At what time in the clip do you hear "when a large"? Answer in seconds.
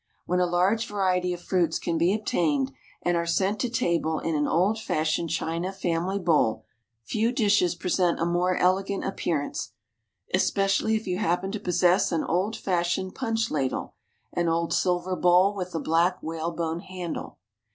0.25-0.87